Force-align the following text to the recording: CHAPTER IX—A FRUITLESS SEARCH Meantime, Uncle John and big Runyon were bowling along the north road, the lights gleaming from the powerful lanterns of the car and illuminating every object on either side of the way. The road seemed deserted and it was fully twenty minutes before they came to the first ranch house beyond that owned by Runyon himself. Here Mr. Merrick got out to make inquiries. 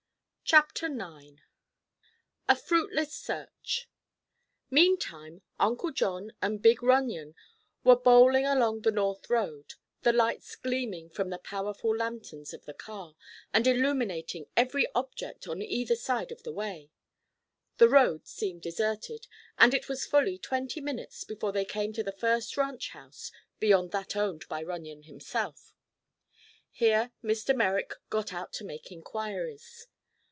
CHAPTER 0.43 0.87
IX—A 0.87 2.55
FRUITLESS 2.57 3.13
SEARCH 3.13 3.89
Meantime, 4.69 5.43
Uncle 5.57 5.91
John 5.91 6.33
and 6.41 6.61
big 6.61 6.83
Runyon 6.83 7.35
were 7.85 7.95
bowling 7.95 8.45
along 8.45 8.81
the 8.81 8.91
north 8.91 9.29
road, 9.29 9.75
the 10.01 10.11
lights 10.11 10.57
gleaming 10.57 11.09
from 11.09 11.29
the 11.29 11.37
powerful 11.37 11.95
lanterns 11.95 12.53
of 12.53 12.65
the 12.65 12.73
car 12.73 13.15
and 13.53 13.65
illuminating 13.65 14.47
every 14.57 14.85
object 14.93 15.47
on 15.47 15.61
either 15.61 15.95
side 15.95 16.33
of 16.33 16.43
the 16.43 16.51
way. 16.51 16.91
The 17.77 17.87
road 17.87 18.27
seemed 18.27 18.61
deserted 18.61 19.27
and 19.57 19.73
it 19.73 19.87
was 19.87 20.05
fully 20.05 20.37
twenty 20.37 20.81
minutes 20.81 21.23
before 21.23 21.53
they 21.53 21.63
came 21.63 21.93
to 21.93 22.03
the 22.03 22.11
first 22.11 22.57
ranch 22.57 22.89
house 22.89 23.31
beyond 23.61 23.91
that 23.91 24.17
owned 24.17 24.45
by 24.49 24.63
Runyon 24.63 25.03
himself. 25.03 25.73
Here 26.69 27.11
Mr. 27.23 27.55
Merrick 27.55 27.93
got 28.09 28.33
out 28.33 28.51
to 28.51 28.65
make 28.65 28.91
inquiries. 28.91 29.87